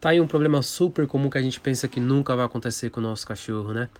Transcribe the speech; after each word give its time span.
Tá 0.00 0.08
aí 0.08 0.20
um 0.20 0.26
problema 0.26 0.62
super 0.62 1.06
comum 1.06 1.28
que 1.28 1.36
a 1.36 1.42
gente 1.42 1.60
pensa 1.60 1.86
que 1.86 2.00
nunca 2.00 2.34
vai 2.34 2.46
acontecer 2.46 2.88
com 2.88 3.00
o 3.00 3.02
nosso 3.02 3.26
cachorro, 3.26 3.74
né? 3.74 3.90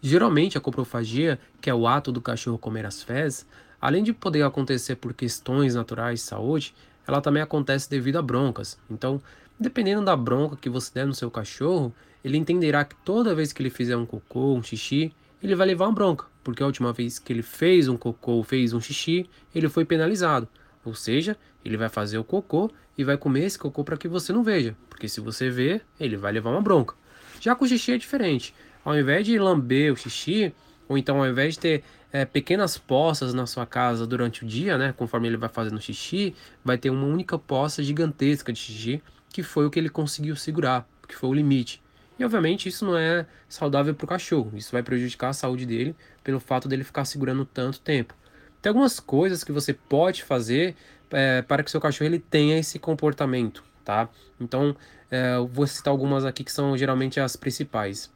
Geralmente 0.00 0.56
a 0.56 0.60
coprofagia, 0.60 1.38
que 1.60 1.68
é 1.68 1.74
o 1.74 1.86
ato 1.86 2.10
do 2.10 2.22
cachorro 2.22 2.56
comer 2.56 2.86
as 2.86 3.02
fezes, 3.02 3.46
além 3.78 4.02
de 4.02 4.14
poder 4.14 4.42
acontecer 4.42 4.96
por 4.96 5.12
questões 5.12 5.74
naturais 5.74 6.20
de 6.20 6.24
saúde, 6.24 6.74
ela 7.06 7.20
também 7.20 7.42
acontece 7.42 7.90
devido 7.90 8.16
a 8.16 8.22
broncas. 8.22 8.78
Então, 8.90 9.20
dependendo 9.58 10.02
da 10.02 10.16
bronca 10.16 10.56
que 10.56 10.70
você 10.70 10.92
der 10.94 11.06
no 11.06 11.12
seu 11.14 11.30
cachorro, 11.30 11.94
ele 12.24 12.38
entenderá 12.38 12.82
que 12.82 12.96
toda 13.04 13.34
vez 13.34 13.52
que 13.52 13.60
ele 13.60 13.68
fizer 13.68 13.98
um 13.98 14.06
cocô, 14.06 14.54
um 14.54 14.62
xixi, 14.62 15.12
ele 15.42 15.54
vai 15.54 15.66
levar 15.66 15.88
uma 15.88 15.92
bronca, 15.92 16.24
porque 16.42 16.62
a 16.62 16.66
última 16.66 16.90
vez 16.90 17.18
que 17.18 17.34
ele 17.34 17.42
fez 17.42 17.86
um 17.86 17.98
cocô 17.98 18.32
ou 18.32 18.44
fez 18.44 18.72
um 18.72 18.80
xixi, 18.80 19.28
ele 19.54 19.68
foi 19.68 19.84
penalizado. 19.84 20.48
Ou 20.84 20.94
seja, 20.94 21.36
ele 21.64 21.76
vai 21.76 21.88
fazer 21.88 22.18
o 22.18 22.24
cocô 22.24 22.70
e 22.96 23.04
vai 23.04 23.16
comer 23.16 23.44
esse 23.44 23.58
cocô 23.58 23.84
para 23.84 23.96
que 23.96 24.08
você 24.08 24.32
não 24.32 24.42
veja, 24.42 24.76
porque 24.88 25.08
se 25.08 25.20
você 25.20 25.50
ver, 25.50 25.84
ele 25.98 26.16
vai 26.16 26.32
levar 26.32 26.50
uma 26.50 26.62
bronca. 26.62 26.94
Já 27.40 27.54
com 27.54 27.64
o 27.64 27.68
xixi 27.68 27.92
é 27.92 27.98
diferente. 27.98 28.54
Ao 28.84 28.98
invés 28.98 29.26
de 29.26 29.38
lamber 29.38 29.92
o 29.92 29.96
xixi, 29.96 30.54
ou 30.88 30.96
então 30.98 31.18
ao 31.18 31.28
invés 31.28 31.54
de 31.54 31.60
ter 31.60 31.84
é, 32.12 32.24
pequenas 32.24 32.76
poças 32.76 33.32
na 33.32 33.46
sua 33.46 33.66
casa 33.66 34.06
durante 34.06 34.44
o 34.44 34.46
dia, 34.46 34.76
né, 34.76 34.92
conforme 34.96 35.28
ele 35.28 35.36
vai 35.36 35.48
fazendo 35.48 35.80
xixi, 35.80 36.34
vai 36.64 36.76
ter 36.76 36.90
uma 36.90 37.06
única 37.06 37.38
poça 37.38 37.82
gigantesca 37.82 38.52
de 38.52 38.58
xixi, 38.58 39.02
que 39.28 39.42
foi 39.42 39.66
o 39.66 39.70
que 39.70 39.78
ele 39.78 39.88
conseguiu 39.88 40.34
segurar, 40.34 40.86
que 41.06 41.14
foi 41.14 41.30
o 41.30 41.34
limite. 41.34 41.82
E 42.18 42.24
obviamente 42.24 42.68
isso 42.68 42.84
não 42.84 42.98
é 42.98 43.26
saudável 43.48 43.94
para 43.94 44.04
o 44.04 44.08
cachorro, 44.08 44.52
isso 44.54 44.72
vai 44.72 44.82
prejudicar 44.82 45.30
a 45.30 45.32
saúde 45.32 45.64
dele 45.64 45.96
pelo 46.22 46.38
fato 46.38 46.68
dele 46.68 46.84
ficar 46.84 47.04
segurando 47.04 47.44
tanto 47.46 47.80
tempo. 47.80 48.14
Tem 48.60 48.70
algumas 48.70 49.00
coisas 49.00 49.42
que 49.42 49.52
você 49.52 49.72
pode 49.72 50.22
fazer 50.22 50.76
é, 51.10 51.42
para 51.42 51.62
que 51.62 51.70
seu 51.70 51.80
cachorro 51.80 52.06
ele 52.06 52.18
tenha 52.18 52.58
esse 52.58 52.78
comportamento, 52.78 53.64
tá? 53.84 54.08
Então, 54.40 54.76
é, 55.10 55.36
eu 55.36 55.46
vou 55.46 55.66
citar 55.66 55.90
algumas 55.90 56.24
aqui 56.24 56.44
que 56.44 56.52
são 56.52 56.76
geralmente 56.76 57.18
as 57.18 57.36
principais. 57.36 58.10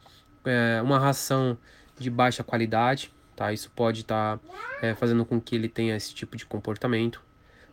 É, 0.45 0.81
uma 0.83 0.99
ração 0.99 1.57
de 1.99 2.11
baixa 2.11 2.45
qualidade, 2.45 3.13
tá? 3.35 3.53
Isso 3.53 3.71
pode 3.75 4.03
estar 4.03 4.39
tá, 4.39 4.45
é, 4.83 4.95
fazendo 4.95 5.25
com 5.25 5.41
que 5.41 5.55
ele 5.55 5.69
tenha 5.69 5.97
esse 5.97 6.15
tipo 6.15 6.37
de 6.37 6.45
comportamento. 6.45 7.23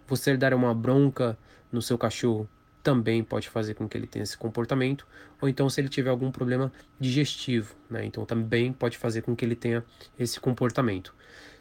Você 0.07 0.35
dar 0.35 0.53
uma 0.53 0.73
bronca 0.73 1.37
no 1.71 1.81
seu 1.81 1.97
cachorro 1.97 2.49
também 2.83 3.23
pode 3.23 3.49
fazer 3.49 3.73
com 3.73 3.87
que 3.87 3.97
ele 3.97 4.07
tenha 4.07 4.23
esse 4.23 4.37
comportamento, 4.37 5.05
ou 5.39 5.47
então 5.47 5.69
se 5.69 5.79
ele 5.79 5.89
tiver 5.89 6.09
algum 6.09 6.31
problema 6.31 6.71
digestivo, 6.99 7.75
né? 7.89 8.05
Então 8.05 8.25
também 8.25 8.73
pode 8.73 8.97
fazer 8.97 9.21
com 9.21 9.35
que 9.35 9.45
ele 9.45 9.55
tenha 9.55 9.83
esse 10.19 10.39
comportamento. 10.39 11.13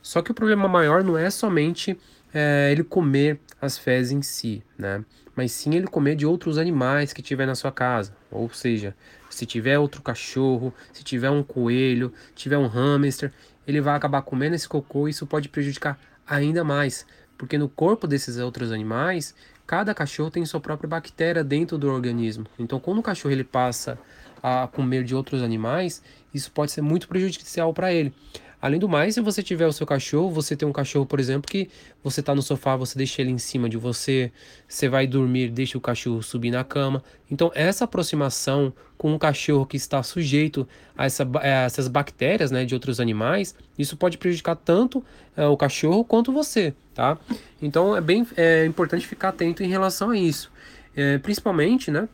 Só 0.02 0.22
que 0.22 0.30
o 0.30 0.34
problema 0.34 0.66
maior 0.66 1.04
não 1.04 1.16
é 1.16 1.28
somente 1.30 1.98
é, 2.32 2.70
ele 2.72 2.82
comer 2.82 3.40
as 3.60 3.76
fezes 3.76 4.12
em 4.12 4.22
si, 4.22 4.62
né? 4.78 5.04
Mas 5.36 5.52
sim 5.52 5.74
ele 5.74 5.86
comer 5.86 6.16
de 6.16 6.26
outros 6.26 6.58
animais 6.58 7.12
que 7.12 7.22
tiver 7.22 7.46
na 7.46 7.54
sua 7.54 7.70
casa. 7.70 8.14
Ou 8.30 8.48
seja, 8.50 8.94
se 9.28 9.46
tiver 9.46 9.78
outro 9.78 10.02
cachorro, 10.02 10.74
se 10.92 11.04
tiver 11.04 11.30
um 11.30 11.42
coelho, 11.42 12.12
tiver 12.34 12.58
um 12.58 12.66
hamster, 12.66 13.32
ele 13.66 13.80
vai 13.80 13.94
acabar 13.94 14.22
comendo 14.22 14.54
esse 14.54 14.68
cocô 14.68 15.06
e 15.06 15.10
isso 15.10 15.26
pode 15.26 15.48
prejudicar 15.48 15.98
ainda 16.26 16.64
mais. 16.64 17.06
Porque 17.38 17.56
no 17.56 17.68
corpo 17.68 18.06
desses 18.06 18.36
outros 18.38 18.72
animais, 18.72 19.34
cada 19.70 19.94
cachorro 19.94 20.32
tem 20.32 20.44
sua 20.44 20.58
própria 20.58 20.88
bactéria 20.88 21.44
dentro 21.44 21.78
do 21.78 21.88
organismo. 21.88 22.44
Então, 22.58 22.80
quando 22.80 22.98
o 22.98 23.02
cachorro 23.04 23.30
ele 23.30 23.44
passa 23.44 23.96
a 24.42 24.66
comer 24.66 25.04
de 25.04 25.14
outros 25.14 25.44
animais, 25.44 26.02
isso 26.34 26.50
pode 26.50 26.72
ser 26.72 26.80
muito 26.80 27.06
prejudicial 27.06 27.72
para 27.72 27.92
ele. 27.92 28.12
Além 28.60 28.78
do 28.78 28.88
mais, 28.88 29.14
se 29.14 29.20
você 29.20 29.42
tiver 29.42 29.66
o 29.66 29.72
seu 29.72 29.86
cachorro, 29.86 30.30
você 30.30 30.54
tem 30.54 30.68
um 30.68 30.72
cachorro, 30.72 31.06
por 31.06 31.18
exemplo, 31.18 31.50
que 31.50 31.70
você 32.04 32.20
está 32.20 32.34
no 32.34 32.42
sofá, 32.42 32.76
você 32.76 32.96
deixa 32.96 33.22
ele 33.22 33.30
em 33.30 33.38
cima 33.38 33.68
de 33.68 33.78
você, 33.78 34.30
você 34.68 34.88
vai 34.88 35.06
dormir, 35.06 35.50
deixa 35.50 35.78
o 35.78 35.80
cachorro 35.80 36.22
subir 36.22 36.50
na 36.50 36.62
cama. 36.62 37.02
Então, 37.30 37.50
essa 37.54 37.84
aproximação 37.84 38.72
com 38.98 39.14
um 39.14 39.18
cachorro 39.18 39.64
que 39.64 39.78
está 39.78 40.02
sujeito 40.02 40.68
a, 40.96 41.06
essa, 41.06 41.26
a 41.40 41.46
essas 41.46 41.88
bactérias 41.88 42.50
né, 42.50 42.66
de 42.66 42.74
outros 42.74 43.00
animais, 43.00 43.54
isso 43.78 43.96
pode 43.96 44.18
prejudicar 44.18 44.56
tanto 44.56 45.02
é, 45.34 45.46
o 45.46 45.56
cachorro 45.56 46.04
quanto 46.04 46.30
você, 46.30 46.74
tá? 46.94 47.16
Então, 47.62 47.96
é 47.96 48.00
bem 48.02 48.26
é, 48.36 48.66
importante 48.66 49.06
ficar 49.06 49.30
atento 49.30 49.62
em 49.62 49.68
relação 49.68 50.10
a 50.10 50.18
isso. 50.18 50.52
É, 50.94 51.16
principalmente, 51.16 51.90
né, 51.90 52.08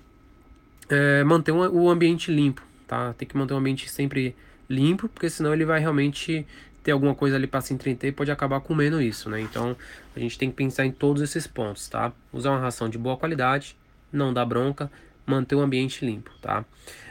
é, 0.89 1.25
manter 1.25 1.51
um, 1.51 1.69
o 1.69 1.91
ambiente 1.91 2.31
limpo, 2.31 2.63
tá? 2.87 3.13
Tem 3.15 3.27
que 3.27 3.37
manter 3.37 3.55
o 3.55 3.57
ambiente 3.57 3.91
sempre 3.91 4.37
limpo, 4.69 5.09
porque 5.09 5.31
senão 5.31 5.53
ele 5.53 5.65
vai 5.65 5.81
realmente 5.81 6.47
ter 6.83 6.93
alguma 6.93 7.15
coisa 7.15 7.35
ali 7.35 7.47
para 7.47 7.61
se 7.61 7.75
entreter 7.75 8.11
e 8.11 8.13
pode 8.13 8.31
acabar 8.31 8.61
comendo 8.61 9.03
isso, 9.03 9.29
né? 9.29 9.41
Então 9.41 9.77
a 10.15 10.21
gente 10.21 10.39
tem 10.39 10.51
que 10.51 10.57
pensar 10.57 10.87
em 10.87 10.93
todos 10.93 11.21
esses 11.21 11.47
pontos, 11.47 11.89
tá? 11.89 12.13
Usar 12.33 12.51
uma 12.51 12.61
ração 12.61 12.89
de 12.89 12.97
boa 12.97 13.17
qualidade, 13.17 13.77
não 14.13 14.33
dar 14.33 14.45
bronca, 14.45 14.91
manter 15.27 15.57
o 15.57 15.61
ambiente 15.61 16.05
limpo, 16.05 16.31
tá? 16.41 16.65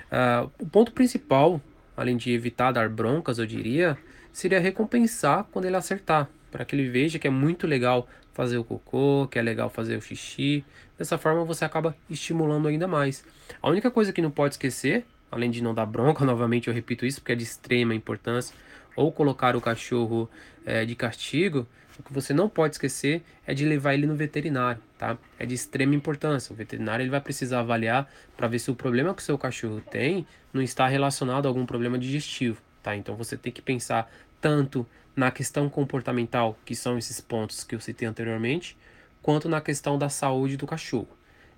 Uh, 0.06 0.50
o 0.60 0.66
ponto 0.66 0.94
principal, 0.94 1.60
além 1.98 2.16
de 2.16 2.32
evitar 2.32 2.72
dar 2.72 2.88
broncas, 2.88 3.38
eu 3.38 3.46
diria, 3.46 3.98
seria 4.32 4.60
recompensar 4.62 5.44
quando 5.52 5.66
ele 5.66 5.76
acertar, 5.76 6.30
para 6.52 6.64
que 6.64 6.74
ele 6.74 6.90
veja 6.90 7.20
que 7.20 7.28
é 7.28 7.32
muito 7.32 7.68
legal 7.68 8.08
fazer 8.34 8.58
o 8.58 8.64
cocô, 8.64 9.28
que 9.30 9.40
é 9.40 9.42
legal 9.42 9.70
fazer 9.70 9.98
o 9.98 10.02
xixi. 10.02 10.64
Dessa 10.98 11.18
forma 11.18 11.44
você 11.44 11.66
acaba 11.66 11.96
estimulando 12.10 12.68
ainda 12.68 12.88
mais. 12.88 13.26
A 13.62 13.70
única 13.70 13.92
coisa 13.92 14.14
que 14.14 14.22
não 14.22 14.32
pode 14.32 14.54
esquecer 14.54 15.06
além 15.36 15.52
de 15.52 15.62
não 15.62 15.74
dar 15.74 15.86
bronca, 15.86 16.24
novamente 16.26 16.68
eu 16.68 16.74
repito 16.74 17.06
isso 17.06 17.22
porque 17.22 17.34
é 17.34 17.36
de 17.36 17.44
extrema 17.44 17.94
importância, 17.94 18.56
ou 18.96 19.12
colocar 19.12 19.56
o 19.56 19.62
cachorro 19.62 20.30
é, 20.66 20.86
de 20.86 20.96
castigo, 20.96 21.68
o 22.00 22.04
que 22.04 22.12
você 22.12 22.34
não 22.34 22.50
pode 22.50 22.76
esquecer 22.76 23.24
é 23.46 23.54
de 23.54 23.66
levar 23.66 23.94
ele 23.94 24.06
no 24.06 24.16
veterinário, 24.16 24.82
tá? 24.98 25.18
É 25.40 25.46
de 25.46 25.56
extrema 25.56 25.96
importância. 25.96 26.52
O 26.52 26.56
veterinário 26.56 27.04
ele 27.04 27.10
vai 27.10 27.22
precisar 27.22 27.62
avaliar 27.62 28.12
para 28.36 28.48
ver 28.48 28.60
se 28.60 28.70
o 28.70 28.76
problema 28.76 29.14
que 29.14 29.22
o 29.22 29.26
seu 29.26 29.38
cachorro 29.38 29.82
tem 29.90 30.28
não 30.54 30.62
está 30.62 30.88
relacionado 30.88 31.46
a 31.46 31.50
algum 31.50 31.66
problema 31.66 31.98
digestivo, 31.98 32.62
tá? 32.84 32.96
Então 32.96 33.16
você 33.16 33.38
tem 33.38 33.52
que 33.52 33.62
pensar 33.62 34.12
tanto 34.42 34.86
na 35.16 35.32
questão 35.32 35.70
comportamental, 35.70 36.58
que 36.66 36.76
são 36.76 36.98
esses 36.98 37.22
pontos 37.22 37.64
que 37.64 37.74
eu 37.74 37.80
citei 37.80 38.08
anteriormente, 38.08 38.78
quanto 39.22 39.48
na 39.48 39.62
questão 39.62 39.98
da 39.98 40.10
saúde 40.10 40.58
do 40.58 40.68
cachorro. 40.68 41.08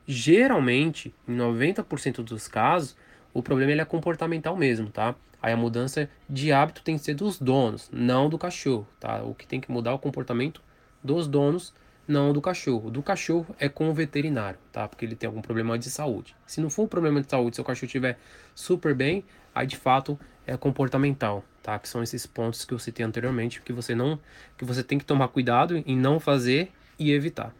Geralmente, 0.05 1.13
em 1.27 1.35
90% 1.35 2.23
dos 2.23 2.47
casos, 2.47 2.95
o 3.37 3.43
problema 3.43 3.71
ele 3.71 3.81
é 3.81 3.85
comportamental 3.85 4.57
mesmo, 4.57 4.89
tá? 4.89 5.13
Aí 5.39 5.53
a 5.53 5.57
mudança 5.57 6.09
de 6.27 6.51
hábito 6.51 6.81
tem 6.81 6.97
que 6.97 7.03
ser 7.03 7.13
dos 7.13 7.37
donos, 7.37 7.87
não 7.93 8.27
do 8.27 8.35
cachorro, 8.35 8.87
tá? 8.99 9.21
O 9.21 9.35
que 9.35 9.45
tem 9.45 9.61
que 9.61 9.71
mudar 9.71 9.91
é 9.91 9.93
o 9.93 9.99
comportamento 9.99 10.59
dos 11.03 11.27
donos, 11.27 11.71
não 12.07 12.33
do 12.33 12.41
cachorro. 12.41 12.89
Do 12.89 13.03
cachorro 13.03 13.55
é 13.59 13.69
com 13.69 13.91
o 13.91 13.93
veterinário, 13.93 14.57
tá? 14.71 14.87
Porque 14.87 15.05
ele 15.05 15.15
tem 15.15 15.27
algum 15.27 15.39
problema 15.39 15.77
de 15.77 15.87
saúde. 15.87 16.35
Se 16.47 16.59
não 16.59 16.67
for 16.67 16.85
um 16.85 16.87
problema 16.87 17.21
de 17.21 17.29
saúde, 17.29 17.57
se 17.57 17.61
o 17.61 17.63
cachorro 17.63 17.85
estiver 17.85 18.17
super 18.55 18.95
bem, 18.95 19.23
aí 19.53 19.67
de 19.67 19.77
fato 19.77 20.19
é 20.47 20.57
comportamental, 20.57 21.43
tá? 21.61 21.77
Que 21.77 21.87
são 21.87 22.01
esses 22.01 22.25
pontos 22.25 22.65
que 22.65 22.73
eu 22.73 22.79
citei 22.79 23.05
anteriormente, 23.05 23.61
que 23.61 23.71
você 23.71 23.93
não 23.93 24.19
que 24.57 24.65
você 24.65 24.81
tem 24.81 24.97
que 24.97 25.05
tomar 25.05 25.27
cuidado 25.27 25.77
em 25.85 25.95
não 25.95 26.19
fazer 26.19 26.71
e 26.97 27.11
evitar. 27.11 27.53